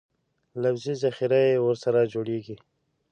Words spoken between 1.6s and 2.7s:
ورسره جوړېږي.